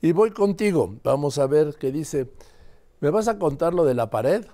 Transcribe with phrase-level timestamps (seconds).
[0.00, 2.26] Y voy contigo, vamos a ver qué dice.
[3.00, 4.44] ¿Me vas a contar lo de la pared?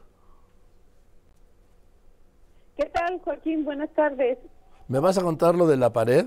[2.77, 3.65] ¿Qué tal, Joaquín?
[3.65, 4.39] Buenas tardes.
[4.89, 6.27] ¿Me vas a contar lo de la pared?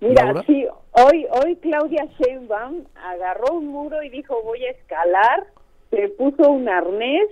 [0.00, 5.46] Mira, sí, hoy, hoy Claudia Sheinbaum agarró un muro y dijo voy a escalar,
[5.90, 7.28] se puso un arnés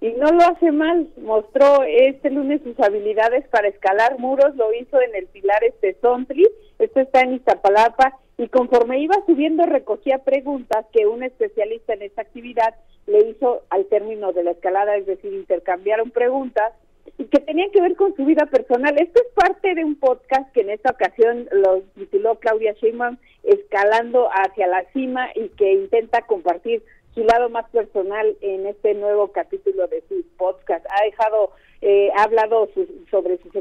[0.00, 1.08] y no lo hace mal.
[1.20, 7.00] Mostró este lunes sus habilidades para escalar muros, lo hizo en el Pilar Estezontli, esto
[7.00, 12.74] está en Iztapalapa, y conforme iba subiendo recogía preguntas que un especialista en esta actividad
[13.06, 16.72] le hizo al término de la escalada, es decir, intercambiaron preguntas
[17.18, 18.94] y que tenían que ver con su vida personal.
[18.96, 24.28] Esto es parte de un podcast que en esta ocasión lo tituló Claudia Sheinbaum, Escalando
[24.30, 26.82] hacia la cima y que intenta compartir
[27.14, 30.86] su lado más personal en este nuevo capítulo de su podcast.
[30.90, 31.50] Ha dejado,
[31.80, 32.68] eh, ha hablado
[33.10, 33.56] sobre sus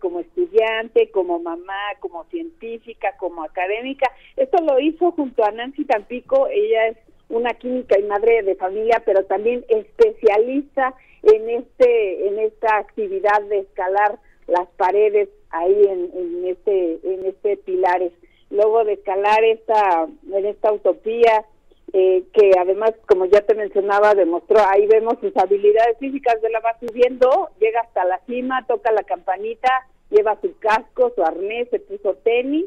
[0.00, 4.10] como estudiante, como mamá, como científica, como académica.
[4.36, 6.48] Esto lo hizo junto a Nancy Tampico.
[6.48, 6.96] Ella es
[7.28, 13.60] una química y madre de familia, pero también especialista en este en esta actividad de
[13.60, 18.12] escalar las paredes ahí en, en este en este pilares.
[18.50, 21.44] Luego de escalar esta en esta utopía
[21.92, 26.60] eh, que además, como ya te mencionaba, demostró, ahí vemos sus habilidades físicas, de la
[26.60, 31.80] va subiendo, llega hasta la cima, toca la campanita, lleva su casco, su arnés, se
[31.80, 32.66] puso tenis,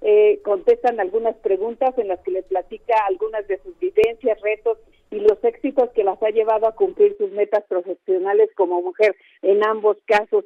[0.00, 4.78] eh, contestan algunas preguntas en las que les platica algunas de sus vivencias, retos
[5.10, 9.64] y los éxitos que las ha llevado a cumplir sus metas profesionales como mujer en
[9.64, 10.44] ambos casos.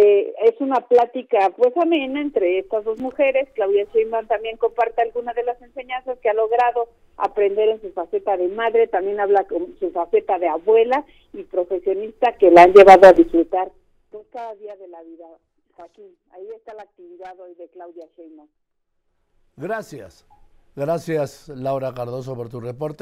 [0.00, 3.48] Eh, es una plática pues amena entre estas dos mujeres.
[3.54, 8.36] Claudia Sheinbaum también comparte algunas de las enseñanzas que ha logrado aprender en su faceta
[8.36, 13.08] de madre, también habla con su faceta de abuela y profesionista que la han llevado
[13.08, 13.72] a disfrutar
[14.10, 15.26] pues, cada día de la vida.
[15.74, 18.48] Joaquín, ahí está la actividad hoy de Claudia Sheinbaum.
[19.56, 20.28] Gracias.
[20.76, 22.96] Gracias, Laura Cardoso, por tu reporte.